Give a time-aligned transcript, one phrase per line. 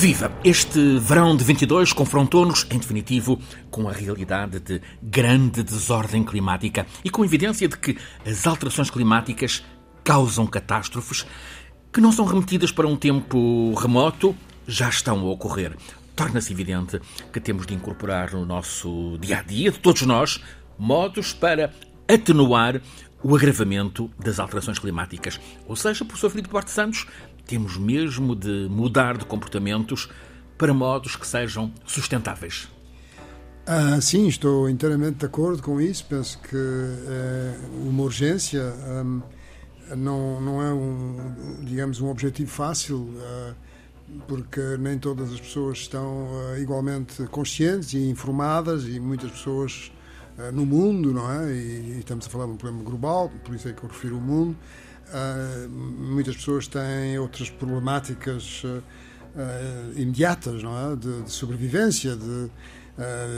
[0.00, 0.32] Viva!
[0.42, 3.38] Este verão de 22 confrontou-nos, em definitivo,
[3.70, 9.62] com a realidade de grande desordem climática e com evidência de que as alterações climáticas
[10.02, 11.26] causam catástrofes
[11.92, 14.34] que não são remetidas para um tempo remoto,
[14.66, 15.76] já estão a ocorrer.
[16.16, 16.98] Torna-se evidente
[17.30, 20.40] que temos de incorporar no nosso dia a dia, de todos nós,
[20.78, 21.74] modos para
[22.08, 22.80] atenuar
[23.22, 25.38] o agravamento das alterações climáticas.
[25.66, 27.06] Ou seja, professor Filipe Duarte Santos,
[27.50, 30.08] temos mesmo de mudar de comportamentos
[30.56, 32.68] para modos que sejam sustentáveis.
[33.66, 36.04] Ah, sim, estou inteiramente de acordo com isso.
[36.08, 37.56] Penso que é
[37.88, 38.62] uma urgência.
[38.88, 39.20] Um,
[39.96, 43.54] não, não é um, digamos, um objetivo fácil, uh,
[44.28, 49.90] porque nem todas as pessoas estão uh, igualmente conscientes e informadas, e muitas pessoas
[50.38, 51.52] uh, no mundo, não é?
[51.52, 54.18] E, e, estamos a falar de um problema global, por isso é que eu refiro
[54.18, 54.56] o mundo.
[55.68, 58.62] Muitas pessoas têm outras problemáticas
[59.96, 60.96] imediatas, não é?
[60.96, 62.50] De, de sobrevivência, de,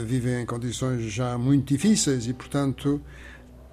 [0.05, 3.01] vivem em condições já muito difíceis e, portanto,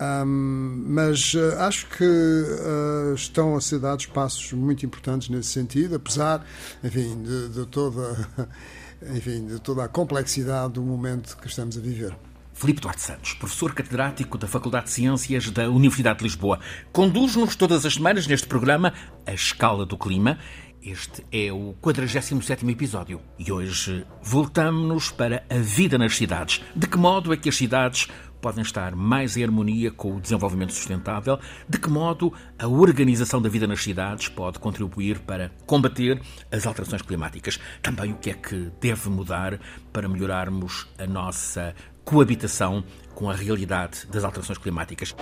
[0.01, 5.97] um, mas uh, acho que uh, estão a ser dados passos muito importantes nesse sentido,
[5.97, 6.43] apesar,
[6.83, 8.17] enfim, de, de, toda,
[9.15, 12.17] enfim, de toda a complexidade do momento que estamos a viver.
[12.61, 16.61] Filipe Duarte Santos, professor catedrático da Faculdade de Ciências da Universidade de Lisboa,
[16.93, 18.93] conduz-nos todas as semanas neste programa
[19.27, 20.39] A Escala do Clima.
[20.83, 26.61] Este é o 47º episódio e hoje voltamos-nos para a vida nas cidades.
[26.77, 28.09] De que modo é que as cidades
[28.41, 31.39] podem estar mais em harmonia com o desenvolvimento sustentável?
[31.69, 37.03] De que modo a organização da vida nas cidades pode contribuir para combater as alterações
[37.03, 37.59] climáticas?
[37.83, 39.61] Também o que é que deve mudar
[39.93, 41.75] para melhorarmos a nossa
[42.05, 42.83] coabitação
[43.15, 45.15] com a realidade das alterações climáticas?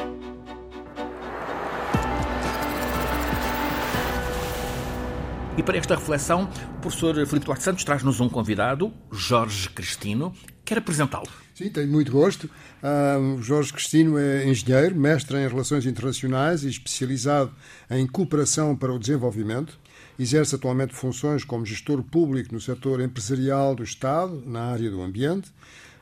[5.57, 10.33] E para esta reflexão, o professor Filipe Duarte Santos traz-nos um convidado, Jorge Cristino.
[10.65, 11.48] Quer apresentá-lo?
[11.59, 12.49] Sim, tenho muito gosto.
[12.81, 17.51] Uh, Jorge Cristino é engenheiro, mestre em Relações Internacionais e especializado
[17.91, 19.77] em Cooperação para o Desenvolvimento.
[20.17, 25.53] Exerce atualmente funções como gestor público no setor empresarial do Estado, na área do ambiente.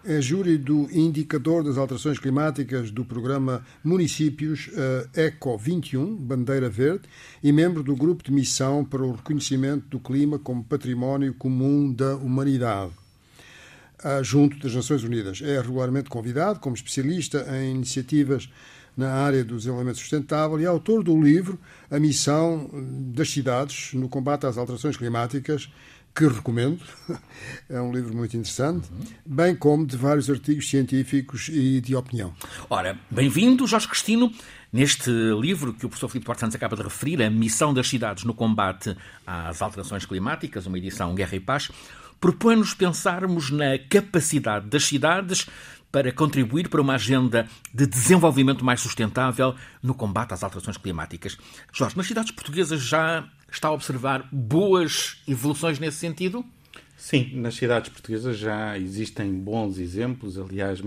[0.04, 7.08] É júri do Indicador das Alterações Climáticas do programa Municípios uh, ECO 21, Bandeira Verde,
[7.42, 12.14] e membro do Grupo de Missão para o Reconhecimento do Clima como Património Comum da
[12.14, 13.05] Humanidade
[14.22, 15.40] junto das Nações Unidas.
[15.42, 18.48] É regularmente convidado como especialista em iniciativas
[18.96, 21.58] na área do desenvolvimento sustentável e é autor do livro
[21.90, 22.70] A Missão
[23.14, 25.70] das Cidades no Combate às Alterações Climáticas,
[26.14, 26.80] que recomendo.
[27.68, 28.88] É um livro muito interessante,
[29.24, 32.32] bem como de vários artigos científicos e de opinião.
[32.70, 34.32] Ora, bem-vindo, Jorge Cristino.
[34.72, 38.24] Neste livro que o professor Filipe Duarte Santos acaba de referir, A Missão das Cidades
[38.24, 38.96] no Combate
[39.26, 41.70] às Alterações Climáticas, uma edição Guerra e Paz,
[42.20, 45.46] propõe-nos pensarmos na capacidade das cidades
[45.90, 51.38] para contribuir para uma agenda de desenvolvimento mais sustentável no combate às alterações climáticas.
[51.72, 56.44] Jorge, nas cidades portuguesas já está a observar boas evoluções nesse sentido?
[56.96, 60.80] Sim, nas cidades portuguesas já existem bons exemplos, aliás,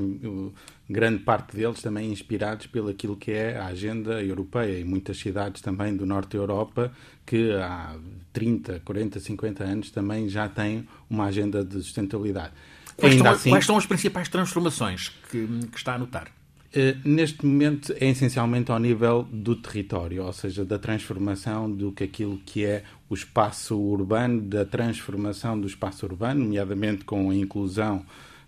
[0.89, 5.95] grande parte deles também inspirados pelo que é a agenda europeia e muitas cidades também
[5.95, 6.91] do norte da Europa
[7.29, 7.95] que há
[8.33, 12.53] 30, 40, 50 anos também já têm uma agenda de sustentabilidade.
[12.97, 16.27] Quais, Ainda são, assim, quais são as principais transformações que, que está a notar?
[16.69, 22.03] Uh, neste momento é essencialmente ao nível do território, ou seja, da transformação do que
[22.03, 28.03] aquilo que é o espaço urbano, da transformação do espaço urbano, nomeadamente com a inclusão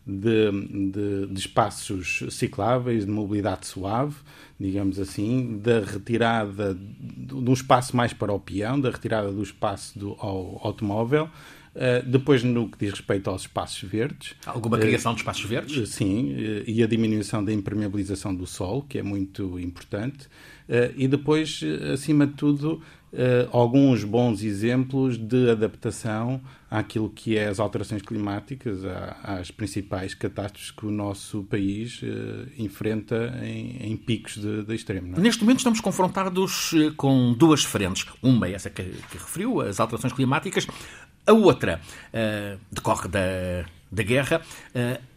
[0.05, 0.51] de,
[0.91, 4.15] de, de, espaços cicláveis, de mobilidade suave,
[4.59, 9.97] digamos assim, da retirada de um espaço mais para o peão, da retirada do espaço
[9.97, 11.29] do, ao automóvel.
[11.73, 14.35] Uh, depois, no que diz respeito aos espaços verdes.
[14.45, 15.77] Alguma criação uh, de espaços verdes?
[15.77, 16.35] Uh, sim,
[16.67, 20.27] e a diminuição da impermeabilização do solo, que é muito importante.
[20.97, 21.61] e depois,
[21.93, 22.81] acima de tudo,
[23.13, 28.79] uh, alguns bons exemplos de adaptação àquilo que é as alterações climáticas,
[29.23, 35.15] às principais catástrofes que o nosso país uh, enfrenta em, em, picos de, de extremo.
[35.17, 35.19] É?
[35.19, 38.05] Neste momento estamos confrontados eh, com duas frentes.
[38.21, 40.65] Uma é essa que, que referiu, as alterações climáticas.
[41.27, 41.79] A outra
[42.13, 44.41] uh, decorre da, da guerra,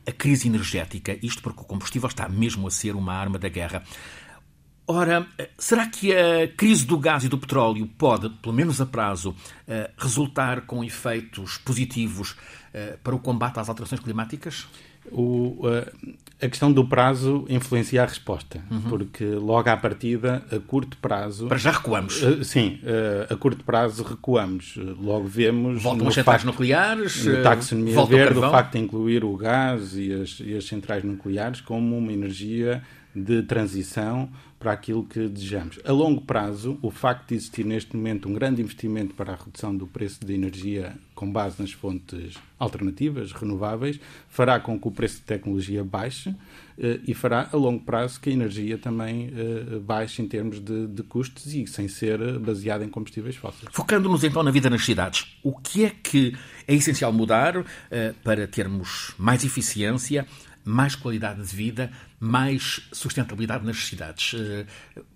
[0.07, 1.17] a crise energética.
[1.23, 3.83] Isto porque o combustível está mesmo a ser uma arma da guerra.
[4.87, 5.27] Ora,
[5.57, 9.35] será que a crise do gás e do petróleo pode, pelo menos a prazo,
[9.67, 12.37] eh, resultar com efeitos positivos
[12.73, 14.67] eh, para o combate às alterações climáticas?
[15.11, 18.83] O, uh, a questão do prazo influencia a resposta, uhum.
[18.83, 21.47] porque logo à partida, a curto prazo.
[21.47, 22.23] Para já recuamos.
[22.43, 22.81] Sim,
[23.29, 24.79] a curto prazo recuamos.
[24.99, 25.83] logo vemos.
[25.83, 27.23] Voltam as centrais nucleares.
[27.25, 31.61] No taxonomia verde, o facto de incluir o gás e as, e as centrais nucleares
[31.61, 32.83] como uma energia
[33.15, 34.29] de transição
[34.65, 35.79] para aquilo que desejamos.
[35.85, 39.77] A longo prazo, o facto de existir neste momento um grande investimento para a redução
[39.77, 45.17] do preço de energia com base nas fontes alternativas, renováveis, fará com que o preço
[45.17, 46.35] de tecnologia baixe
[46.79, 50.87] eh, e fará a longo prazo que a energia também eh, baixe em termos de,
[50.87, 53.69] de custos e sem ser baseada em combustíveis fósseis.
[53.71, 56.35] Focando-nos então na vida nas cidades, o que é que
[56.67, 60.27] é essencial mudar eh, para termos mais eficiência,
[60.65, 64.35] mais qualidade de vida, mais sustentabilidade nas cidades.
[64.35, 64.67] Eh,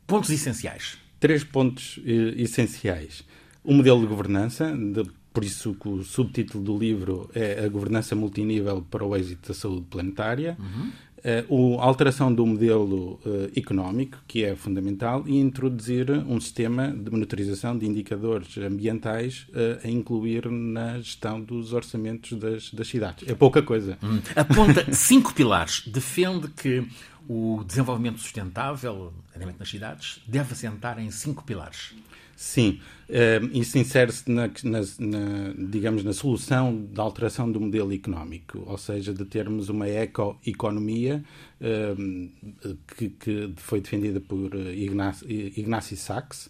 [0.06, 0.98] pontos essenciais.
[1.18, 3.24] Três pontos eh, essenciais.
[3.64, 8.14] O modelo de governança, de, por isso que o subtítulo do livro é A Governança
[8.14, 10.56] Multinível para o Êxito da Saúde Planetária.
[10.58, 10.92] Uhum.
[11.18, 17.10] Uh, a alteração do modelo uh, económico, que é fundamental, e introduzir um sistema de
[17.10, 23.28] monitorização de indicadores ambientais uh, a incluir na gestão dos orçamentos das, das cidades.
[23.28, 23.98] É pouca coisa.
[24.02, 24.20] Hum.
[24.36, 25.82] Aponta cinco pilares.
[25.86, 26.86] Defende que
[27.28, 29.12] o desenvolvimento sustentável,
[29.58, 31.94] nas cidades, deve assentar em cinco pilares.
[32.40, 38.62] Sim, uh, isso insere-se na, na, na, digamos, na solução da alteração do modelo económico,
[38.64, 41.24] ou seja, de termos uma ecoeconomia
[41.60, 46.48] uh, que, que, foi defendida por Ignacio, Ignacio Sachs,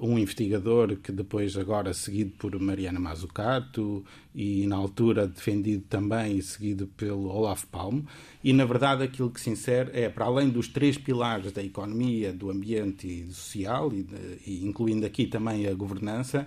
[0.00, 4.04] um investigador que depois agora seguido por Mariana Mazzucato
[4.34, 8.04] e na altura defendido também e seguido pelo Olaf Palme.
[8.42, 12.32] E na verdade aquilo que se insere é para além dos três pilares da economia,
[12.32, 14.06] do ambiente e do social e,
[14.46, 16.46] e incluindo aqui também a governança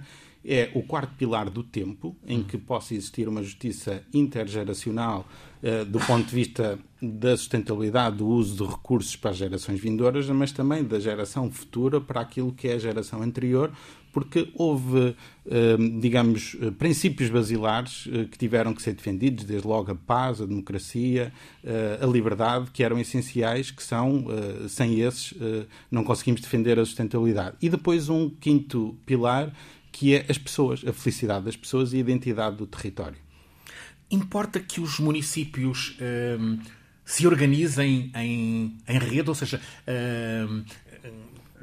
[0.50, 5.28] é o quarto pilar do tempo, em que possa existir uma justiça intergeracional
[5.62, 10.28] uh, do ponto de vista da sustentabilidade do uso de recursos para as gerações vindouras,
[10.30, 13.72] mas também da geração futura para aquilo que é a geração anterior,
[14.12, 15.16] porque houve,
[15.46, 20.48] uh, digamos, princípios basilares uh, que tiveram que ser defendidos, desde logo a paz, a
[20.48, 21.32] democracia,
[22.02, 24.26] a liberdade, que eram essenciais, que são,
[24.68, 25.34] sem esses,
[25.92, 27.56] não conseguimos defender a sustentabilidade.
[27.62, 29.54] E depois um quinto pilar
[30.00, 33.18] que é as pessoas, a felicidade das pessoas e a identidade do território.
[34.10, 35.98] Importa que os municípios
[36.40, 36.58] hum,
[37.04, 39.60] se organizem em, em rede, ou seja,
[40.48, 40.64] hum,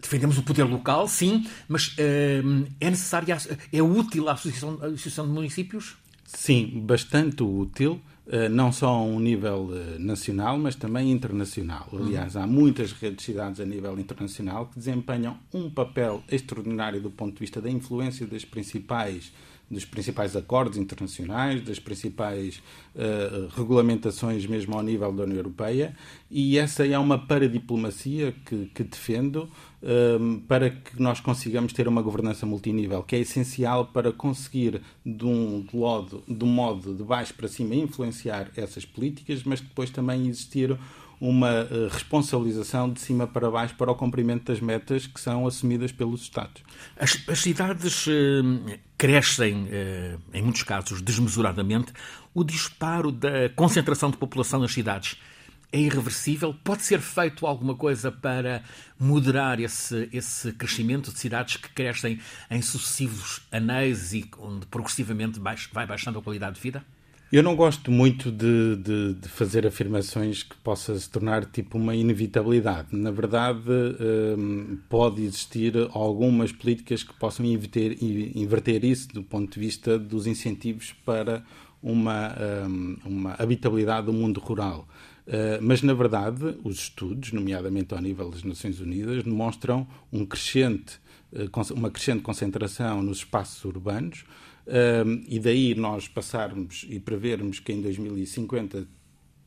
[0.02, 1.96] defendemos o poder local, sim, mas
[2.44, 3.38] hum, é necessária,
[3.72, 5.96] é útil a associação, a associação de municípios?
[6.26, 8.02] Sim, bastante útil.
[8.28, 11.88] Eh, não só a um nível eh, nacional, mas também internacional.
[11.92, 17.10] Aliás, há muitas redes de cidades a nível internacional que desempenham um papel extraordinário do
[17.10, 19.32] ponto de vista da influência das principais
[19.68, 22.62] dos principais acordos internacionais, das principais
[22.94, 25.92] uh, regulamentações mesmo ao nível da União Europeia,
[26.30, 29.50] e essa é uma paradiplomacia que, que defendo
[29.86, 35.24] um, para que nós consigamos ter uma governança multinível, que é essencial para conseguir, de
[35.24, 39.90] um, de, modo, de um modo de baixo para cima, influenciar essas políticas, mas depois
[39.90, 40.76] também existir
[41.18, 45.92] uma uh, responsabilização de cima para baixo para o cumprimento das metas que são assumidas
[45.92, 46.62] pelos Estados.
[46.98, 48.10] As, as cidades uh,
[48.98, 51.92] crescem, uh, em muitos casos, desmesuradamente.
[52.34, 55.16] O disparo da concentração de população nas cidades
[55.72, 56.54] é irreversível?
[56.64, 58.62] Pode ser feito alguma coisa para
[58.98, 62.20] moderar esse, esse crescimento de cidades que crescem
[62.50, 65.40] em sucessivos anéis e onde progressivamente
[65.72, 66.84] vai baixando a qualidade de vida?
[67.32, 71.92] Eu não gosto muito de, de, de, fazer afirmações que possa se tornar tipo uma
[71.92, 72.88] inevitabilidade.
[72.92, 73.68] Na verdade,
[74.38, 80.28] um, pode existir algumas políticas que possam inverter, inverter isso do ponto de vista dos
[80.28, 81.42] incentivos para
[81.82, 82.32] uma,
[82.68, 84.86] um, uma habitabilidade do mundo rural.
[85.26, 91.00] Uh, mas, na verdade, os estudos, nomeadamente ao nível das Nações Unidas, demonstram um crescente,
[91.32, 94.24] uh, uma crescente concentração nos espaços urbanos,
[94.66, 98.86] um, e daí nós passarmos e prevermos que em 2050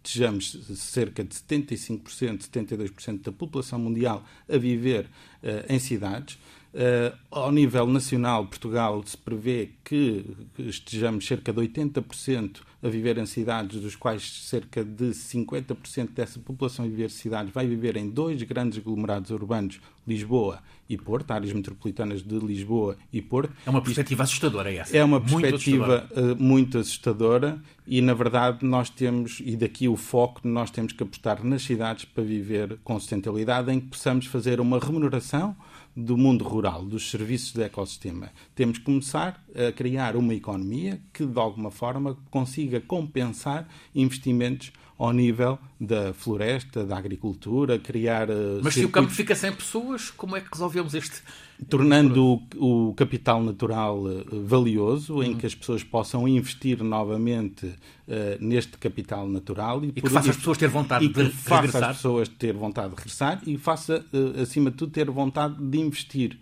[0.03, 5.07] estejamos cerca de 75%, 72% da população mundial a viver
[5.67, 6.38] em cidades.
[6.71, 10.23] Uh, ao nível nacional, Portugal se prevê que
[10.59, 16.85] estejamos cerca de 80% a viver em cidades, dos quais cerca de 50% dessa população
[16.85, 21.51] a viver em cidades vai viver em dois grandes aglomerados urbanos, Lisboa e Porto, áreas
[21.51, 23.51] metropolitanas de Lisboa e Porto.
[23.65, 24.95] É uma perspectiva Isto assustadora essa.
[24.95, 26.33] É uma perspectiva muito assustadora.
[26.33, 31.01] Uh, muito assustadora e, na verdade, nós temos, e daqui o foco, nós temos que
[31.01, 35.55] apostar nas cidades para viver com sustentabilidade, em que possamos fazer uma remuneração
[36.00, 38.32] do mundo rural, dos serviços do ecossistema.
[38.56, 45.13] Temos que começar a criar uma economia que, de alguma forma, consiga compensar investimentos ao
[45.13, 48.29] nível da floresta, da agricultura, criar.
[48.29, 51.22] Uh, Mas se o campo fica sem pessoas, como é que resolvemos este.
[51.70, 55.24] Tornando o, o capital natural uh, valioso, uhum.
[55.24, 57.75] em que as pessoas possam investir novamente uh,
[58.41, 61.63] neste capital natural e, e que faça as pessoas ter vontade de regressar.
[61.63, 64.06] faça as pessoas ter vontade de regressar e faça,
[64.41, 66.38] acima de tudo, ter vontade de investir.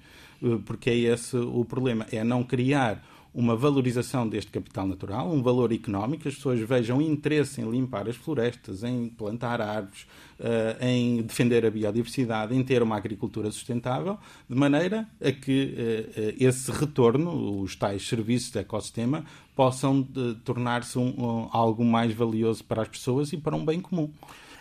[0.66, 3.04] Porque é esse o problema, é não criar
[3.38, 8.16] uma valorização deste capital natural, um valor económico, as pessoas vejam interesse em limpar as
[8.16, 10.08] florestas, em plantar árvores,
[10.40, 14.18] uh, em defender a biodiversidade, em ter uma agricultura sustentável,
[14.50, 19.24] de maneira a que uh, esse retorno, os tais serviços de ecossistema,
[19.56, 20.02] possam
[20.44, 24.12] tornar-se um, algo mais valioso para as pessoas e para um bem comum.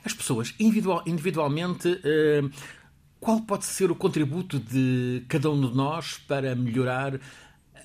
[0.05, 2.01] As pessoas, individual, individualmente,
[3.19, 7.19] qual pode ser o contributo de cada um de nós para melhorar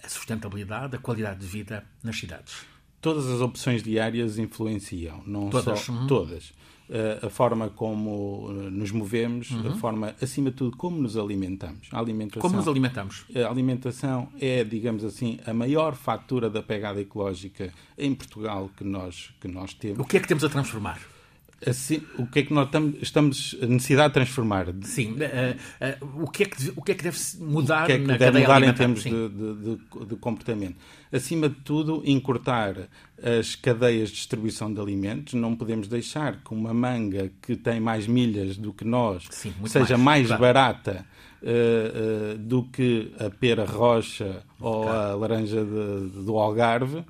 [0.03, 2.65] a sustentabilidade, a qualidade de vida nas cidades?
[3.00, 5.79] Todas as opções diárias influenciam, não todas.
[5.79, 6.08] só uhum.
[6.08, 6.53] todas.
[6.89, 9.70] Uh, a forma como uh, nos movemos, uhum.
[9.70, 11.88] a forma, acima de tudo, como nos alimentamos.
[11.91, 13.25] A alimentação, como nos alimentamos?
[13.34, 19.34] A alimentação é, digamos assim, a maior fatura da pegada ecológica em Portugal que nós,
[19.39, 20.00] que nós temos.
[20.00, 21.00] O que é que temos a transformar?
[21.65, 22.70] Assim, o que é que nós
[23.01, 24.68] estamos a necessidade de transformar?
[24.82, 27.91] Sim, uh, uh, o, que é que, o que é que deve mudar o que
[27.94, 30.75] é que na deve mudar em termos de, de, de, de, comportamento?
[31.12, 32.89] Acima de tudo, encurtar
[33.22, 35.36] as cadeias de distribuição de alimentos.
[35.36, 39.98] Não podemos deixar que uma manga que tem mais milhas do que nós Sim, seja
[39.98, 40.41] mais, mais claro.
[40.41, 41.06] barata
[41.44, 44.98] uh, do que a pera rocha ou claro.
[44.98, 47.03] a laranja do Algarve.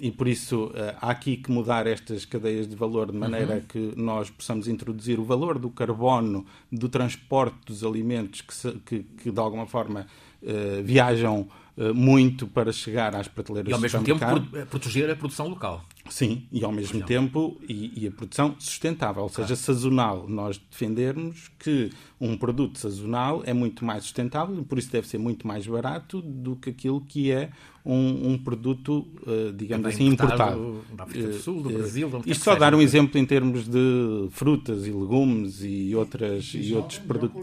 [0.00, 3.60] E por isso uh, há aqui que mudar estas cadeias de valor de maneira uhum.
[3.62, 9.02] que nós possamos introduzir o valor do carbono do transporte dos alimentos que, se, que,
[9.02, 10.06] que de alguma forma
[10.42, 11.48] uh, viajam
[11.94, 14.20] muito para chegar às prateleiras E ao mesmo tempo
[14.68, 15.82] proteger a produção local.
[16.10, 19.56] Sim, e ao mesmo tempo e, e, a produção sustentável, ou seja, claro.
[19.56, 20.28] sazonal.
[20.28, 25.18] Nós defendermos que um produto sazonal é muito mais sustentável e por isso deve ser
[25.18, 27.50] muito mais barato do que aquilo que é
[27.84, 30.82] um, um produto, uh, digamos assim, importado.
[30.92, 34.28] Da África do Sul, do uh, Brasil, Isto só dar um exemplo em termos de
[34.30, 37.42] frutas e legumes e, outras, e, e outros produtos.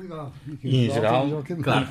[0.63, 1.87] E em geral, claro,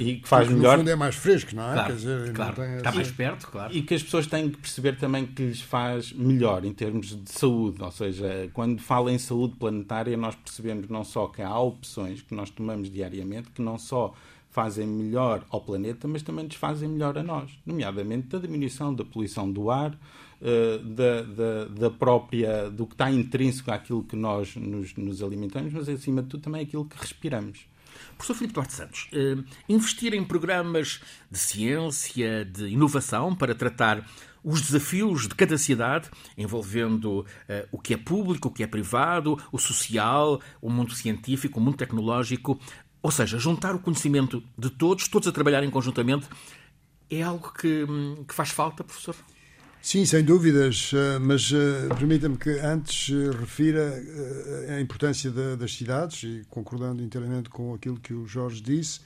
[0.00, 0.72] e, que faz Porque melhor.
[0.72, 1.74] No fundo é mais fresco, não é?
[1.74, 2.62] Claro, dizer, claro.
[2.62, 3.74] Não Está mais perto, claro.
[3.74, 7.30] E que as pessoas têm que perceber também que lhes faz melhor em termos de
[7.30, 7.82] saúde.
[7.82, 12.34] Ou seja, quando fala em saúde planetária, nós percebemos não só que há opções que
[12.34, 14.14] nós tomamos diariamente, que não só
[14.54, 19.04] fazem melhor ao planeta, mas também nos fazem melhor a nós, nomeadamente da diminuição da
[19.04, 19.98] poluição do ar,
[20.40, 25.72] eh, da, da, da, própria, do que está intrínseco àquilo que nós nos, nos, alimentamos,
[25.72, 27.66] mas acima de tudo também aquilo que respiramos.
[28.16, 34.08] Professor Filipe Duarte Santos, eh, investir em programas de ciência, de inovação para tratar
[34.44, 37.24] os desafios de cada cidade, envolvendo uh,
[37.72, 41.78] o que é público, o que é privado, o social, o mundo científico, o mundo
[41.78, 42.60] tecnológico,
[43.04, 46.26] ou seja, juntar o conhecimento de todos, todos a trabalharem conjuntamente,
[47.10, 49.14] é algo que, hum, que faz falta, professor?
[49.82, 54.02] Sim, sem dúvidas, eh, mas uh, permita-me que antes uh, refira
[54.74, 59.00] a importância das cidades, e concordando inteiramente com aquilo que o Jorge disse,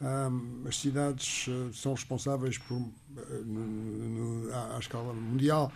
[0.00, 2.82] um, as cidades são responsáveis por,
[4.74, 5.70] à, escala mundial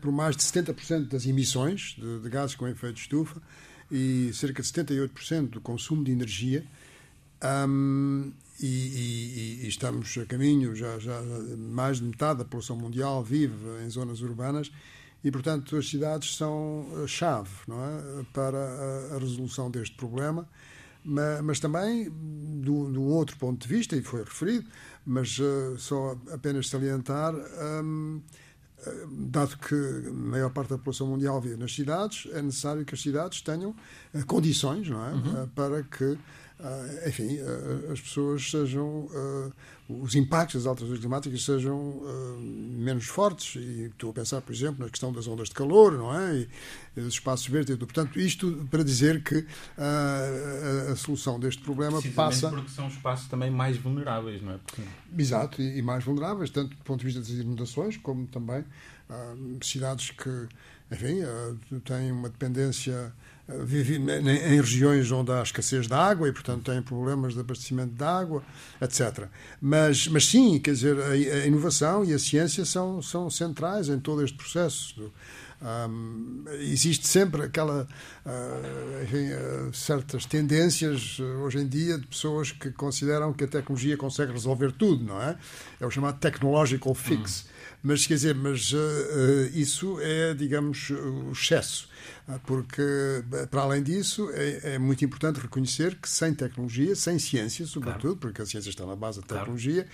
[0.00, 3.42] por mais de 70% das emissões de gases com efeito de estufa
[3.90, 6.64] e cerca de 78% do consumo de energia.
[7.42, 11.20] Um, e, e, e, estamos a caminho, já, já
[11.56, 13.54] mais de metade da população mundial vive
[13.84, 14.72] em zonas urbanas
[15.22, 18.26] e, portanto, as cidades são a chave não é?
[18.32, 20.48] para a, a resolução deste problema,
[21.04, 24.66] mas, mas também, do, do, outro ponto de vista, e foi referido,
[25.06, 27.34] mas uh, só apenas salientar.
[27.82, 28.20] Um,
[29.10, 33.02] dado que a maior parte da população mundial vive nas cidades, é necessário que as
[33.02, 33.74] cidades tenham
[34.14, 35.12] uh, condições não é?
[35.12, 35.42] Uhum.
[35.42, 36.16] Uh, para que
[36.58, 39.08] Uh, enfim, uh, as pessoas sejam.
[39.88, 42.02] Os impactos das alterações climáticas sejam
[42.38, 43.54] menos fortes.
[43.54, 46.36] E estou a pensar, por exemplo, na questão das ondas de calor, não é?
[46.36, 46.48] E,
[46.94, 47.74] e dos espaços verdes.
[47.76, 49.46] Portanto, isto para dizer que
[49.78, 52.50] a, a, solução deste problema passa.
[52.50, 54.58] porque são espaços também mais vulneráveis, não é?
[54.58, 54.82] Porque...
[55.16, 58.62] Exato, e, e, mais vulneráveis, tanto do ponto de vista das inundações, como também
[59.62, 60.48] cidades que
[60.90, 61.20] enfim,
[61.84, 63.10] têm uma dependência
[63.48, 68.04] vive em regiões onde há escassez de água e, portanto, têm problemas de abastecimento de
[68.04, 68.42] água,
[68.80, 69.26] etc.
[69.60, 73.98] Mas, mas sim, quer dizer, a, a inovação e a ciência são, são centrais em
[73.98, 75.10] todo este processo.
[75.60, 77.82] Um, existe sempre aquela
[78.24, 83.48] uh, enfim, uh, certas tendências uh, hoje em dia de pessoas que consideram que a
[83.48, 85.36] tecnologia consegue resolver tudo, não é?
[85.80, 87.40] É o chamado technological fix.
[87.40, 87.52] Hum.
[87.82, 88.72] Mas quer dizer, mas
[89.54, 91.87] isso é, digamos, o excesso.
[92.30, 92.82] Ah, porque,
[93.50, 98.16] para além disso, é, é, muito importante reconhecer que sem tecnologia, sem ciência, sobretudo, claro.
[98.18, 99.86] porque a ciência está na base da tecnologia,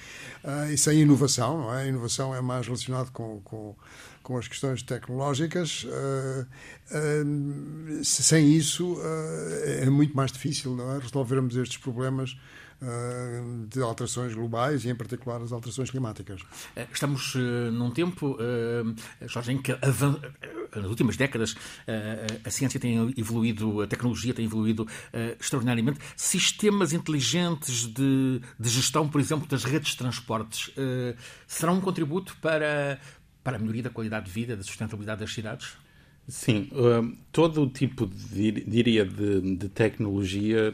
[0.42, 0.68] claro.
[0.68, 1.82] uh, e sem inovação, não é?
[1.82, 3.76] A inovação é mais relacionada com, com,
[4.20, 5.84] com as questões tecnológicas.
[5.84, 6.44] Uh,
[6.90, 8.98] uh, sem isso,
[9.64, 10.98] é muito mais difícil não é?
[10.98, 12.36] resolvermos estes problemas
[13.68, 16.42] de alterações globais e, em particular, as alterações climáticas.
[16.76, 18.36] Eh, estamos eh, num tempo,
[19.26, 21.54] Jorge, em que nas últimas décadas
[22.44, 24.86] a ciência tem evoluído, a tecnologia tem evoluído
[25.40, 26.00] extraordinariamente.
[26.16, 30.70] Sistemas inteligentes de, de gestão, por exemplo, das redes de transportes,
[31.46, 32.98] serão um contributo para,
[33.42, 35.76] para a melhoria da qualidade de vida, da sustentabilidade das cidades?
[36.26, 36.70] Sim,
[37.30, 40.72] todo o tipo, de, diria, de, de tecnologia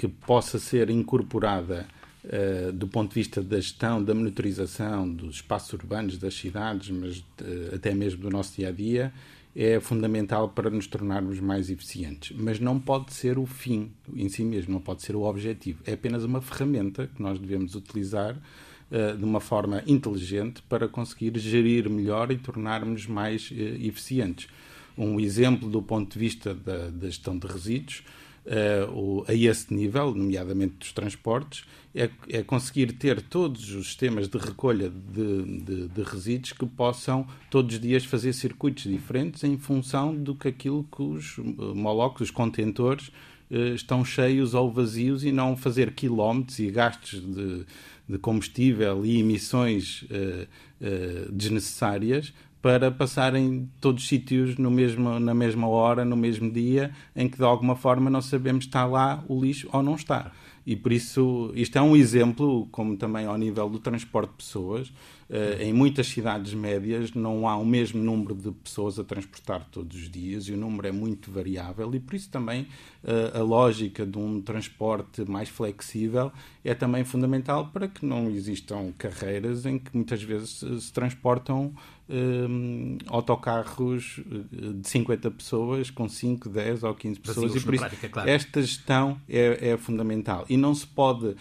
[0.00, 1.86] que possa ser incorporada
[2.24, 7.18] uh, do ponto de vista da gestão, da monitorização dos espaços urbanos, das cidades, mas
[7.18, 9.12] uh, até mesmo do nosso dia a dia,
[9.54, 12.34] é fundamental para nos tornarmos mais eficientes.
[12.34, 15.82] Mas não pode ser o fim em si mesmo, não pode ser o objetivo.
[15.84, 21.38] É apenas uma ferramenta que nós devemos utilizar uh, de uma forma inteligente para conseguir
[21.38, 24.48] gerir melhor e tornarmos mais eficientes.
[24.96, 28.02] Um exemplo do ponto de vista da, da gestão de resíduos
[28.46, 34.38] uh, a esse nível, nomeadamente dos transportes, é, é, conseguir ter todos os sistemas de
[34.38, 40.14] recolha de, de, de, resíduos que possam todos os dias fazer circuitos diferentes em função
[40.14, 41.36] do que aquilo que os
[41.74, 43.08] molocos, os contentores,
[43.50, 47.66] uh, estão cheios ou vazios e não fazer quilómetros e gastos de,
[48.08, 50.46] de combustível e emissões uh,
[50.80, 56.92] uh, desnecessárias para passarem todos os sítios no mesmo, na mesma hora, no mesmo dia,
[57.16, 60.32] em que de alguma forma não sabemos está lá o lixo ou não está.
[60.66, 64.92] E por isso, isto é um exemplo, como também ao nível do transporte de pessoas,
[65.30, 69.96] Uh, em muitas cidades médias não há o mesmo número de pessoas a transportar todos
[69.96, 72.62] os dias e o número é muito variável e por isso também
[73.04, 76.32] uh, a lógica de um transporte mais flexível
[76.64, 81.72] é também fundamental para que não existam carreiras em que muitas vezes se transportam
[82.10, 84.20] um, autocarros
[84.50, 88.28] de 50 pessoas com 5, 10 ou 15 pessoas e por isso prática, claro.
[88.28, 91.36] esta gestão é, é, fundamental e não se pode uh,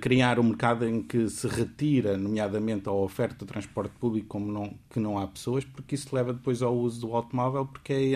[0.00, 4.50] criar um mercado em que se retira nomeadamente a oferta oferta de transporte público como
[4.50, 8.12] não, que não há pessoas, porque isso leva depois ao uso do automóvel, porque é,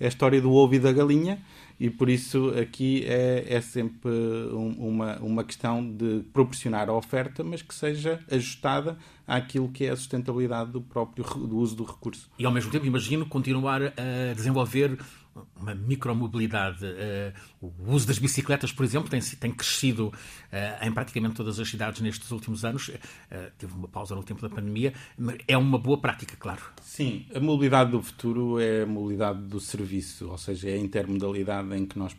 [0.00, 1.42] é a história do ovo e da galinha,
[1.84, 7.44] e por isso aqui é, é sempre um, uma, uma questão de proporcionar a oferta,
[7.44, 8.96] mas que seja ajustada
[9.28, 12.30] àquilo que é a sustentabilidade do próprio do uso do recurso.
[12.38, 14.98] E ao mesmo tempo, imagino continuar a desenvolver
[15.56, 16.84] uma micromobilidade.
[16.84, 21.68] Uh, o uso das bicicletas, por exemplo, tem, tem crescido uh, em praticamente todas as
[21.68, 22.88] cidades nestes últimos anos.
[22.88, 24.92] Uh, teve uma pausa no tempo da pandemia.
[25.46, 26.62] É uma boa prática, claro.
[26.82, 31.74] Sim, a mobilidade do futuro é a mobilidade do serviço, ou seja, é a intermodalidade
[31.74, 32.16] em que nós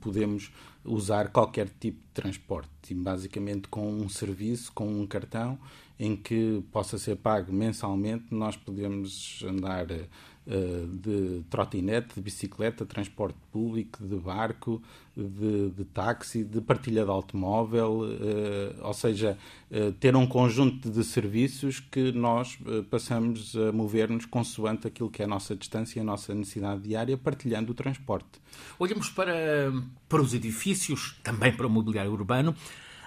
[0.00, 0.50] podemos
[0.84, 5.58] usar qualquer tipo de transporte, basicamente com um serviço, com um cartão,
[5.98, 10.06] em que possa ser pago mensalmente, nós podemos andar eh,
[10.48, 14.82] de trotinete, de bicicleta, transporte público, de barco,
[15.14, 19.36] de, de táxi, de partilha de automóvel, eh, ou seja,
[19.70, 22.58] eh, ter um conjunto de serviços que nós
[22.90, 27.18] passamos a mover-nos consoante aquilo que é a nossa distância e a nossa necessidade diária,
[27.18, 28.40] partilhando o transporte.
[28.78, 29.70] Olhamos para,
[30.08, 32.54] para os edifícios, também para o mobiliário urbano.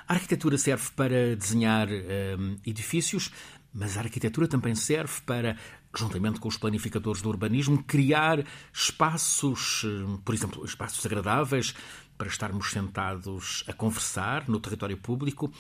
[0.07, 3.31] A arquitetura serve para desenhar um, edifícios,
[3.73, 5.55] mas a arquitetura também serve para
[5.95, 11.73] juntamente com os planificadores do urbanismo, criar espaços, eh, por exemplo, espaços agradáveis
[12.17, 15.51] para estarmos sentados a conversar no território público.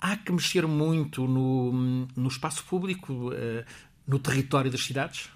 [0.00, 3.64] Há que mexer muito no, no espaço público, eh,
[4.06, 5.30] no território das cidades?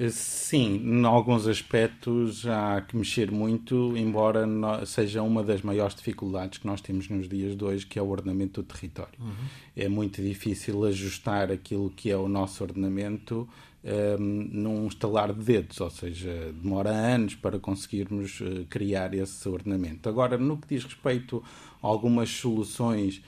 [0.00, 4.46] Eh, sim, em alguns aspectos há que mexer muito, embora
[4.86, 8.08] seja uma das maiores dificuldades que nós temos nos dias de hoje, que é o
[8.08, 9.18] ordenamento do território.
[9.18, 9.34] Uhum.
[9.76, 13.48] É muito difícil ajustar aquilo que é o nosso ordenamento
[13.84, 20.08] um, num estalar de dedos, ou seja, demora anos para conseguirmos uh, criar esse ordenamento.
[20.08, 21.42] Agora, no que diz respeito
[21.82, 23.22] a algumas soluções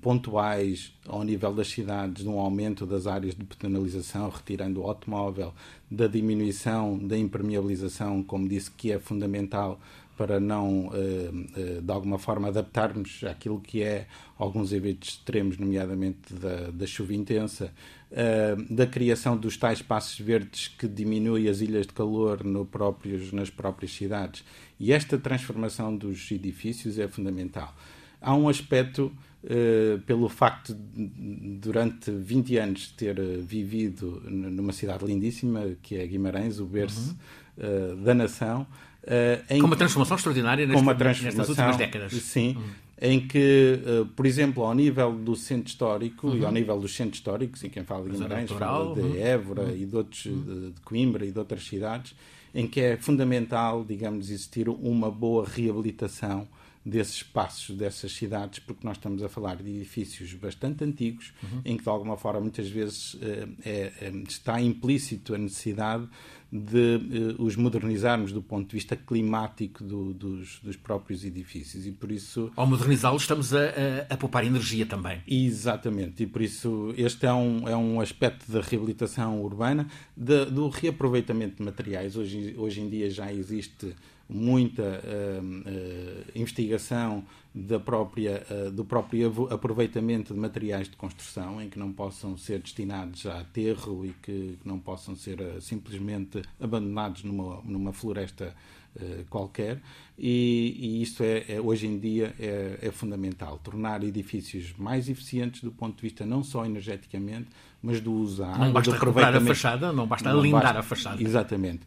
[0.00, 5.54] pontuais ao nível das cidades de um aumento das áreas de penalização, retirando o automóvel,
[5.90, 9.80] da diminuição da impermeabilização, como disse que é fundamental
[10.16, 14.06] para não, eh, eh, de alguma forma, adaptarmos àquilo que é
[14.38, 17.72] alguns eventos extremos, nomeadamente da, da chuva intensa,
[18.10, 23.32] eh, da criação dos tais espaços verdes que diminui as ilhas de calor no próprios,
[23.32, 24.44] nas próprias cidades.
[24.78, 27.74] E esta transformação dos edifícios é fundamental.
[28.22, 29.12] Há um aspecto
[29.44, 31.04] Uh, pelo facto de,
[31.60, 37.16] durante 20 anos, ter uh, vivido numa cidade lindíssima, que é Guimarães, o berço
[37.58, 37.94] uhum.
[37.94, 38.64] uh, da nação,
[39.02, 42.12] Uh, com uma transformação extraordinária neste, uma transformação, nestas últimas décadas.
[42.12, 42.62] Sim, uhum.
[43.00, 43.80] em que,
[44.14, 46.36] por exemplo, ao nível do centro histórico uhum.
[46.36, 49.16] e ao nível dos centros históricos, e quem fala de Guimarães, fala de uhum.
[49.16, 49.76] Évora uhum.
[49.76, 50.72] e de, outros, uhum.
[50.72, 52.14] de Coimbra e de outras cidades,
[52.54, 56.46] em que é fundamental, digamos, existir uma boa reabilitação
[56.84, 61.60] desses espaços, dessas cidades, porque nós estamos a falar de edifícios bastante antigos, uhum.
[61.64, 63.16] em que de alguma forma muitas vezes
[63.64, 66.08] é, é, está implícito a necessidade
[66.52, 71.86] de uh, os modernizarmos do ponto de vista climático do, dos, dos, próprios edifícios.
[71.86, 75.22] E por isso ao modernizá-los estamos a, a, a, poupar energia também.
[75.26, 76.24] Exatamente.
[76.24, 81.56] E por isso este é um, é um aspecto da reabilitação urbana de, do reaproveitamento
[81.56, 82.16] de materiais.
[82.16, 83.94] Hoje, hoje em dia já existe
[84.32, 91.68] muita uh, uh, investigação da própria, uh, do próprio aproveitamento de materiais de construção em
[91.68, 97.60] que não possam ser destinados a aterro e que não possam ser simplesmente abandonados numa,
[97.62, 98.54] numa floresta
[99.30, 99.80] qualquer
[100.24, 105.62] e, e isso é, é, hoje em dia é, é, fundamental tornar edifícios mais eficientes
[105.62, 107.48] do ponto de vista não só energeticamente
[107.82, 110.78] mas do uso à água, não basta recuperar a fachada não basta não alindar basta,
[110.78, 111.80] a fachada exatamente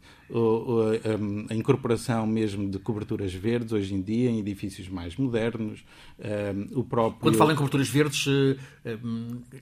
[1.48, 5.84] a, incorporação mesmo de coberturas verdes hoje em dia em edifícios mais modernos.
[6.72, 7.20] o próprio...
[7.20, 8.26] Quando fala em coberturas verdes,
[8.84, 8.98] eh,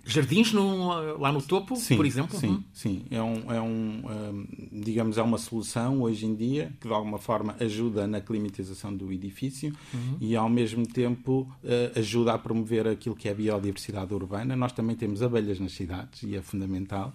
[0.04, 2.38] jardins no, lá no topo, sim, por exemplo?
[2.38, 2.64] Sim, uhum.
[2.72, 3.04] sim.
[3.10, 7.54] É, um, é um, digamos, é uma solução hoje em dia que de alguma forma
[7.60, 8.63] ajuda na climatização
[8.96, 10.16] do edifício uhum.
[10.20, 14.56] e ao mesmo tempo eh, ajuda a promover aquilo que é a biodiversidade urbana.
[14.56, 17.14] Nós também temos abelhas nas cidades e é fundamental.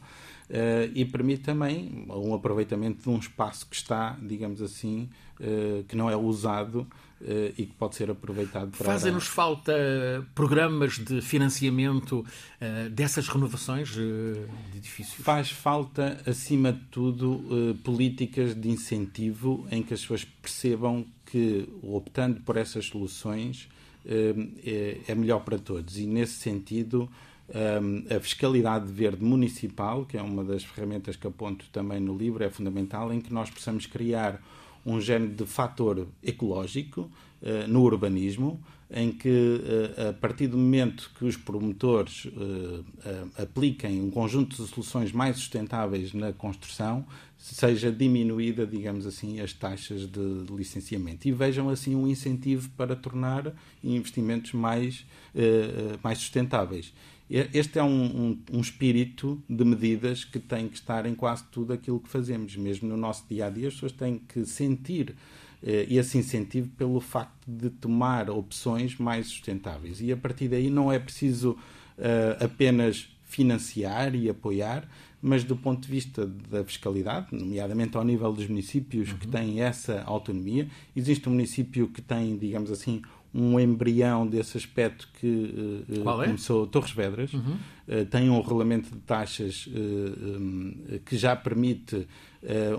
[0.49, 5.07] Uh, e permite também um aproveitamento de um espaço que está, digamos assim,
[5.39, 6.87] uh, que não é usado
[7.21, 8.83] uh, e que pode ser aproveitado para.
[8.83, 9.71] Fazem-nos falta
[10.33, 12.25] programas de financiamento
[12.91, 14.37] dessas renovações de
[14.75, 15.23] edifícios?
[15.23, 22.41] Faz falta, acima de tudo, políticas de incentivo em que as pessoas percebam que, optando
[22.41, 23.69] por essas soluções,
[24.05, 25.97] é, é melhor para todos.
[25.97, 27.09] E, nesse sentido
[27.49, 32.43] um, a fiscalidade verde municipal, que é uma das ferramentas que aponto também no livro,
[32.43, 34.41] é fundamental, em que nós possamos criar
[34.85, 37.09] um género de fator ecológico
[37.41, 38.59] uh, no urbanismo,
[38.91, 42.83] em que, uh, a partir do momento que os promotores uh,
[43.37, 47.05] apliquem um conjunto de soluções mais sustentáveis na construção,
[47.37, 51.27] seja diminuída, digamos assim, as taxas de licenciamento.
[51.27, 55.05] E vejam assim um incentivo para tornar investimentos mais,
[56.03, 56.91] mais sustentáveis.
[57.29, 61.71] Este é um, um, um, espírito de medidas que tem que estar em quase tudo
[61.71, 62.55] aquilo que fazemos.
[62.55, 65.13] Mesmo no nosso dia a dia, as pessoas têm que sentir eh,
[65.61, 69.99] esse incentivo pelo facto de tomar opções mais sustentáveis.
[70.01, 71.51] E a partir daí não é preciso
[71.97, 74.89] uh, apenas financiar e apoiar,
[75.21, 79.17] mas do ponto de vista da fiscalidade, nomeadamente ao nível dos municípios uhum.
[79.17, 83.01] que têm essa autonomia, existe um município que tem, digamos assim,
[83.33, 87.31] um embrião desse aspecto que uh, começou Torres Vedras.
[87.33, 87.57] Uhum.
[87.87, 92.07] Uh, tem um regulamento de taxas uh, um, que já permite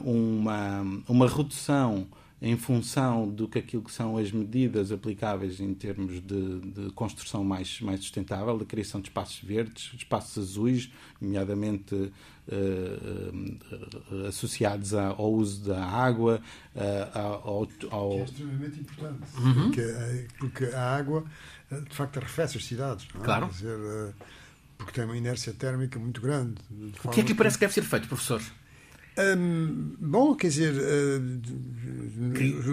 [0.02, 2.06] uma, uma redução
[2.42, 7.44] em função do que aquilo que são as medidas aplicáveis em termos de, de construção
[7.44, 12.10] mais, mais sustentável, da criação de espaços verdes, espaços azuis, nomeadamente uh,
[12.50, 16.40] uh, associados ao uso da água,
[16.74, 18.10] uh, ao, ao...
[18.10, 19.54] Que é extremamente importante, uhum.
[19.54, 21.24] porque, porque, a água,
[21.70, 23.06] de facto, arrefece as cidades.
[23.14, 23.24] Não é?
[23.24, 23.48] Claro.
[23.48, 24.14] Dizer,
[24.78, 26.54] porque tem uma inércia térmica muito grande.
[27.04, 28.40] O que é que lhe parece que deve ser feito, professor?
[29.18, 31.40] Hum, bom, quer dizer, uh,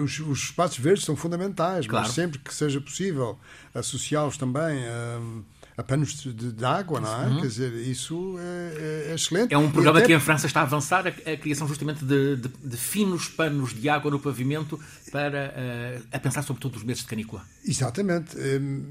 [0.02, 2.06] os, os, espaços verdes são fundamentais, claro.
[2.06, 3.38] mas sempre que seja possível
[3.74, 5.20] associá-los também a,
[5.78, 7.26] a panos de, de, água, não é?
[7.28, 7.40] Uhum.
[7.40, 9.54] Quer dizer, isso é, é, é excelente.
[9.54, 10.08] É um programa até...
[10.08, 13.88] que em França está a avançar a, a criação justamente de, de, finos panos de
[13.88, 14.78] água no pavimento
[15.12, 15.54] para
[16.02, 17.44] uh, a pensar sobre todos os meses de canícula.
[17.64, 18.36] Exatamente,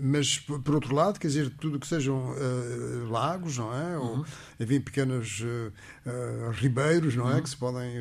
[0.01, 3.97] mas por outro lado, quer dizer, tudo que sejam uh, lagos, não é?
[3.97, 4.25] Ou, uhum.
[4.57, 7.35] enfim, pequenos uh, ribeiros, não é?
[7.35, 7.41] Uhum.
[7.41, 7.97] Que se podem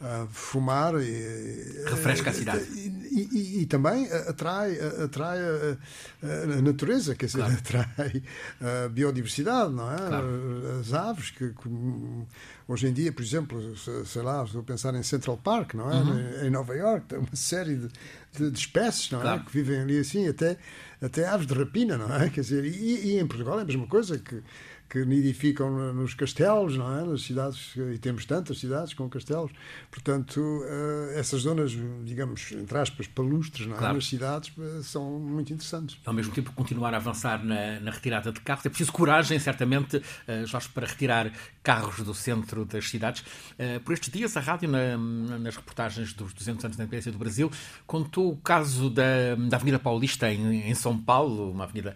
[0.00, 7.14] uh, fumar e refresca a cidade e, e, e também atrai atrai a, a, natureza
[7.14, 7.54] quer dizer claro.
[7.54, 8.22] atrai
[8.60, 10.80] a biodiversidade não é claro.
[10.80, 11.68] as aves que, que,
[12.66, 15.96] hoje em dia por exemplo sei lá estou a pensar em Central Park não é
[15.96, 16.46] uhum.
[16.46, 17.88] em Nova York tem uma série de,
[18.36, 19.44] de, de espécies não é claro.
[19.44, 20.56] que vivem ali assim até
[21.02, 23.86] até aves de rapina não é quer dizer e, e em Portugal é a mesma
[23.86, 24.42] coisa que
[24.90, 27.04] que nidificam nos castelos, não é?
[27.04, 29.52] Nas cidades, e temos tantas cidades com castelos.
[29.88, 31.70] Portanto, uh, essas zonas,
[32.04, 33.78] digamos, entre aspas, palustres, não é?
[33.78, 33.94] Claro.
[33.94, 35.96] Nas cidades, uh, são muito interessantes.
[36.04, 38.66] Ao mesmo tempo, continuar a avançar na, na retirada de carros.
[38.66, 43.22] É preciso coragem, certamente, uh, Jorge, para retirar carros do centro das cidades.
[43.84, 44.96] por estes dias, a rádio, na,
[45.38, 47.50] nas reportagens dos 200 anos da independência do Brasil,
[47.86, 51.94] contou o caso da, da Avenida Paulista, em, em São Paulo, uma avenida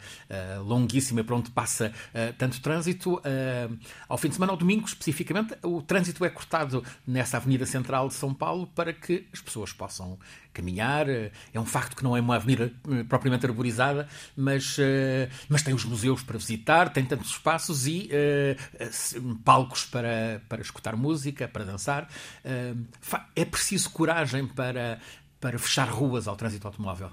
[0.67, 1.93] longuíssima, por onde passa
[2.37, 6.85] tanto trânsito trânsito, uh, ao fim de semana, ao domingo especificamente, o trânsito é cortado
[7.07, 10.19] nessa Avenida Central de São Paulo para que as pessoas possam
[10.53, 11.09] caminhar.
[11.09, 14.83] É um facto que não é uma avenida eh, propriamente arborizada, mas, uh,
[15.49, 20.95] mas tem os museus para visitar, tem tantos espaços e uh, palcos para, para escutar
[20.97, 22.09] música, para dançar.
[23.35, 25.01] é preciso coragem para,
[25.41, 27.11] para fechar ruas ao trânsito automóvel.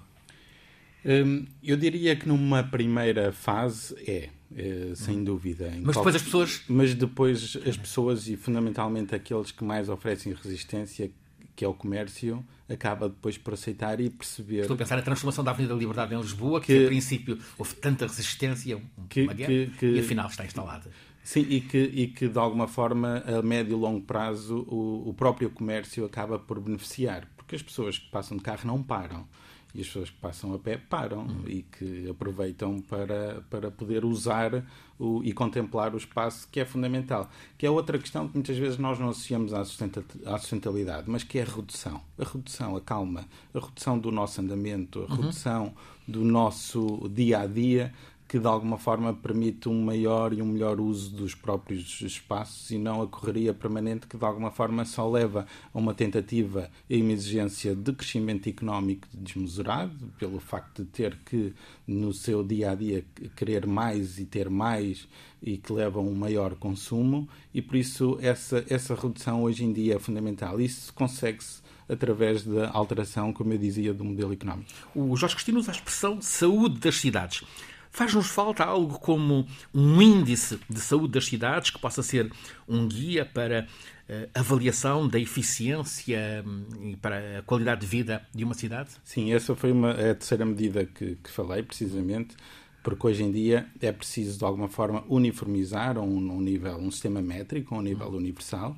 [1.03, 4.29] Hum, eu diria que numa primeira fase é.
[4.55, 5.23] Eh, sem uhum.
[5.23, 5.71] dúvida.
[5.81, 6.61] Mas depois as pessoas.
[6.67, 11.09] Mas depois as pessoas, e fundamentalmente aqueles que mais oferecem resistência,
[11.55, 14.61] que é o comércio, acaba depois por aceitar e perceber.
[14.61, 17.37] Estou a pensar na transformação da Avenida da Liberdade em Lisboa, que, que a princípio
[17.57, 20.89] houve tanta resistência, que, uma guerra, que, e afinal está instalada.
[21.23, 25.13] Sim, e que, e que de alguma forma, a médio e longo prazo, o, o
[25.13, 29.27] próprio comércio acaba por beneficiar, porque as pessoas que passam de carro não param
[29.73, 31.43] e as pessoas que passam a pé param uhum.
[31.47, 34.63] e que aproveitam para, para poder usar
[34.99, 37.29] o, e contemplar o espaço, que é fundamental.
[37.57, 41.39] Que é outra questão que muitas vezes nós não associamos à, à sustentabilidade, mas que
[41.39, 42.01] é a redução.
[42.19, 45.21] A redução, a calma, a redução do nosso andamento, a uhum.
[45.21, 45.73] redução
[46.07, 47.93] do nosso dia a dia
[48.31, 52.77] que de alguma forma permite um maior e um melhor uso dos próprios espaços e
[52.77, 57.11] não a correria permanente que de alguma forma só leva a uma tentativa e uma
[57.11, 61.53] exigência de crescimento económico desmesurado, pelo facto de ter que
[61.85, 63.03] no seu dia a dia
[63.35, 65.09] querer mais e ter mais
[65.43, 69.73] e que leva a um maior consumo e por isso essa, essa redução hoje em
[69.73, 70.61] dia é fundamental.
[70.61, 74.71] Isso consegue-se através da alteração, como eu dizia, do modelo económico.
[74.95, 77.43] O Jorge Cristina usa a expressão saúde das cidades.
[77.91, 82.31] Faz-nos falta algo como um índice de saúde das cidades que possa ser
[82.67, 83.67] um guia para
[84.09, 88.91] uh, avaliação da eficiência hum, e para a qualidade de vida de uma cidade?
[89.03, 92.35] Sim, essa foi uma, a terceira medida que, que falei, precisamente
[92.83, 96.89] porque hoje em dia é preciso de alguma forma uniformizar a um, um nível, um
[96.89, 98.75] sistema métrico, a um nível universal,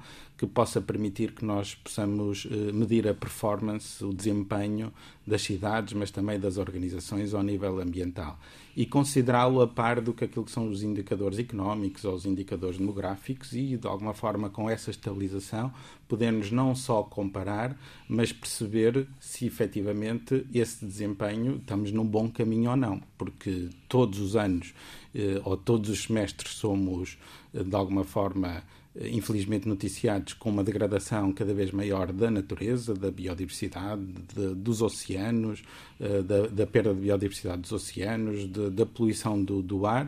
[0.48, 4.92] que possa permitir que nós possamos eh, medir a performance, o desempenho
[5.26, 8.38] das cidades, mas também das organizações ao nível ambiental.
[8.76, 12.78] E considerá-lo a par do que aquilo que são os indicadores económicos ou os indicadores
[12.78, 15.72] demográficos e, de alguma forma, com essa estabilização,
[16.10, 17.78] podemos não só comparar,
[18.10, 24.36] mas perceber se efetivamente esse desempenho estamos num bom caminho ou não, porque todos os
[24.36, 24.74] anos
[25.16, 27.18] eh, ou todos os semestres somos,
[27.54, 28.62] eh, de alguma forma,
[29.02, 34.04] infelizmente noticiados com uma degradação cada vez maior da natureza, da biodiversidade,
[34.36, 35.64] de, dos oceanos,
[36.00, 40.06] uh, da, da, perda de biodiversidade dos oceanos, de, da poluição do, do ar.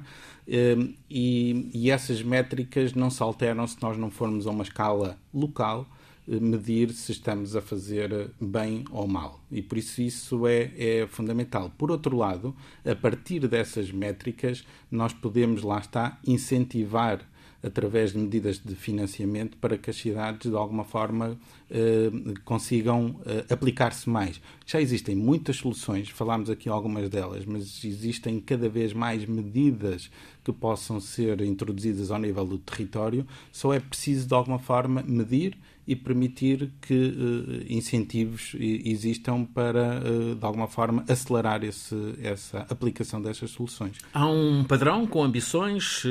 [0.47, 5.17] Uh, e, e, essas métricas não se alteram se nós não formos a uma escala
[5.33, 5.87] local
[6.27, 9.43] uh, medir se estamos a fazer bem ou mal.
[9.51, 11.71] E por isso isso é, é fundamental.
[11.75, 17.27] Por outro lado, a partir dessas métricas, nós podemos, lá está, incentivar
[17.65, 21.37] através de medidas de financiamento para que as cidades, de alguma forma,
[21.69, 22.11] eh,
[22.43, 24.39] consigam eh, aplicar-se mais.
[24.65, 30.11] Já existem muitas soluções, falámos aqui algumas delas, mas existem cada vez mais medidas
[30.43, 35.57] que possam ser introduzidas ao nível do território, só é preciso, de alguma forma, medir
[35.87, 43.21] e permitir que uh, incentivos existam para, uh, de alguma forma, acelerar esse, essa aplicação
[43.21, 43.97] destas soluções.
[44.13, 46.03] Há um padrão com ambições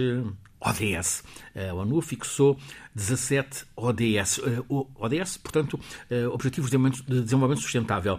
[0.65, 1.23] ODS.
[1.55, 2.59] A ONU fixou
[2.95, 4.41] 17 ODS.
[4.69, 5.79] ODS, portanto,
[6.11, 6.79] eh, Objetivos de
[7.23, 8.19] Desenvolvimento Sustentável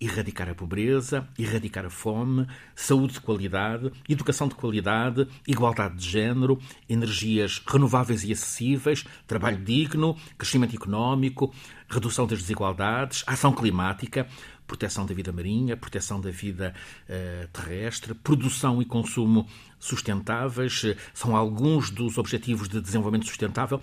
[0.00, 6.58] erradicar a pobreza, erradicar a fome, saúde de qualidade, educação de qualidade, igualdade de género,
[6.88, 11.52] energias renováveis e acessíveis, trabalho digno, crescimento económico,
[11.88, 14.26] redução das desigualdades, ação climática,
[14.66, 16.74] proteção da vida marinha, proteção da vida
[17.08, 19.46] uh, terrestre, produção e consumo
[19.78, 20.82] sustentáveis,
[21.14, 23.80] são alguns dos objetivos de desenvolvimento sustentável.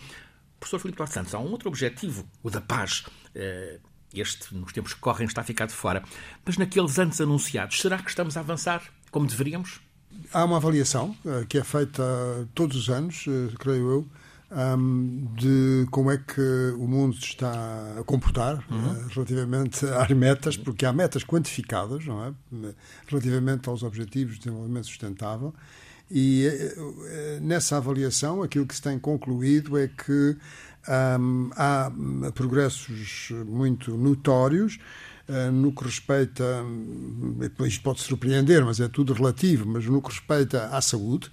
[0.59, 3.05] Professor Filipe Santos, há um outro objetivo, o da paz.
[3.35, 6.03] Uh, este, nos tempos que correm, está a ficar de fora.
[6.45, 9.81] Mas naqueles anos anunciados, será que estamos a avançar como deveríamos?
[10.31, 12.03] Há uma avaliação uh, que é feita
[12.53, 13.25] todos os anos,
[13.59, 14.07] creio eu,
[15.35, 18.91] de como é que o mundo está a comportar uhum.
[18.91, 22.33] uh, relativamente às metas, porque há metas quantificadas, não é?
[23.07, 25.53] Relativamente aos objetivos de desenvolvimento sustentável.
[26.15, 26.47] E
[26.77, 30.37] uh, nessa avaliação, aquilo que se tem concluído é que
[31.19, 31.91] um, há
[32.35, 34.77] progressos muito notórios
[35.27, 36.43] uh, no que respeita,
[37.65, 41.31] isto pode surpreender, mas é tudo relativo, mas no que respeita à saúde,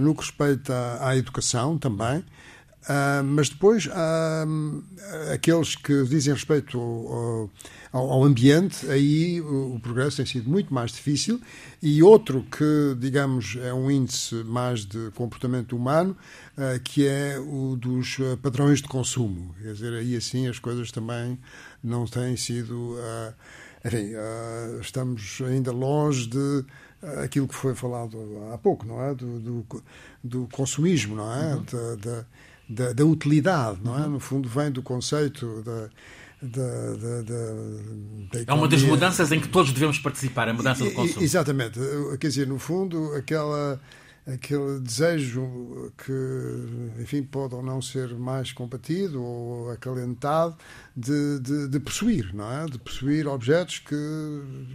[0.00, 2.24] no que respeita à educação também,
[2.88, 7.50] uh, mas depois uh, aqueles que dizem respeito ao,
[7.92, 11.40] ao, ao, ambiente, aí o, o, progresso tem sido muito mais difícil.
[11.82, 16.16] E outro que, digamos, é um índice mais de comportamento humano,
[16.56, 19.54] uh, que é o dos padrões de consumo.
[19.62, 21.38] Quer dizer, aí assim as coisas também
[21.82, 22.96] não têm sido.
[23.84, 24.12] enfim,
[24.80, 26.64] estamos ainda longe de
[27.22, 28.18] aquilo que foi falado
[28.52, 29.14] há pouco, não é?
[29.14, 29.66] Do, do,
[30.22, 31.54] do consumismo, não é?
[31.54, 31.64] Uhum.
[31.64, 32.26] Da, da,
[32.68, 34.06] da, da, utilidade, não é?
[34.06, 35.88] No fundo, vem do conceito da.
[36.42, 40.92] Da, da, da, é uma das mudanças em que todos devemos participar, a mudança do
[40.92, 41.24] consumo.
[41.24, 41.80] Exatamente.
[42.20, 43.80] Quer dizer, no fundo, aquela
[44.26, 50.56] aquele desejo que, enfim, pode ou não ser mais combatido ou acalentado
[50.96, 52.66] de, de, de possuir, não é?
[52.66, 53.94] De possuir objetos que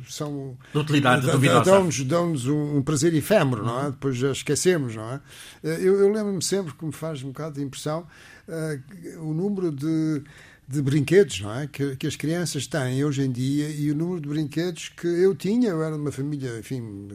[0.07, 0.57] são...
[0.71, 1.69] De utilidade duvidosa.
[1.69, 3.83] Dão-nos dão um, um prazer efêmero, não é?
[3.85, 3.91] Uhum.
[3.91, 5.21] Depois já esquecemos, não é?
[5.61, 8.07] Eu, eu lembro-me sempre que me faz um bocado de impressão
[8.47, 10.23] uh, o número de
[10.71, 11.67] de brinquedos não é?
[11.67, 15.36] Que, que, as crianças têm hoje em dia e o número de brinquedos que eu
[15.36, 17.07] tinha, eu era de uma família, enfim,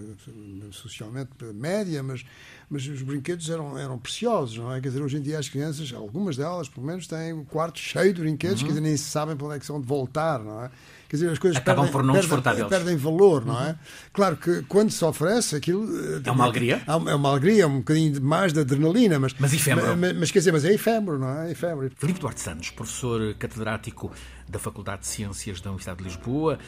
[0.71, 2.25] socialmente média, mas,
[2.69, 4.81] mas os brinquedos eram, eram preciosos, não é?
[4.81, 8.13] Quer dizer, hoje em dia as crianças, algumas delas, pelo menos, têm o quarto cheio
[8.13, 8.69] de brinquedos, uhum.
[8.69, 10.71] dizer, nem sabem para onde é que são de voltar, não é?
[11.09, 13.71] Quer dizer, as coisas Acabam perdem, por não perdem, perdem valor, não é?
[13.71, 13.75] Uhum.
[14.13, 15.87] Claro que quando se oferece aquilo.
[16.17, 16.83] Eh, é uma alegria?
[16.87, 19.35] É uma alegria, é um bocadinho mais de adrenalina, mas.
[19.39, 19.97] Mas efêmero.
[19.97, 21.49] Mas, mas, quer dizer, mas é efêmero, não é?
[21.49, 21.91] é efêmero.
[21.97, 24.11] Filipe Duarte Santos, professor catedrático
[24.49, 26.59] da Faculdade de Ciências da Universidade de Lisboa,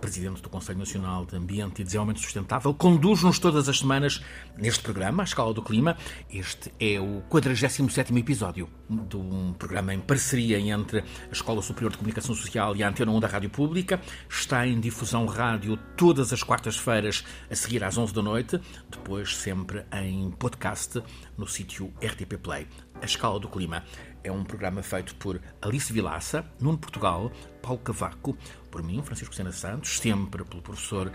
[0.00, 4.22] presidente do Conselho Nacional de Ambiente e Desenvolvimento Sustentável, conduz-nos todas as semanas
[4.56, 5.96] neste programa, A Escala do Clima.
[6.30, 11.98] Este é o 47º episódio de um programa em parceria entre a Escola Superior de
[11.98, 14.00] Comunicação Social e a Antena 1 da Rádio Pública.
[14.28, 19.84] Está em difusão rádio todas as quartas-feiras a seguir às 11 da noite, depois sempre
[19.92, 21.02] em podcast
[21.36, 22.66] no sítio RTP Play.
[23.00, 23.84] A Escala do Clima
[24.26, 27.30] é um programa feito por Alice Vilaça, Nuno Portugal,
[27.62, 28.36] Paulo Cavaco,
[28.70, 31.12] por mim, Francisco Sena Santos, sempre pelo professor uh,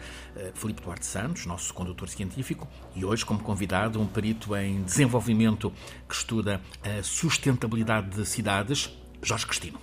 [0.54, 5.72] Filipe Duarte Santos, nosso condutor científico, e hoje como convidado um perito em desenvolvimento
[6.08, 8.90] que estuda a sustentabilidade de cidades,
[9.22, 9.80] Jorge Cristino.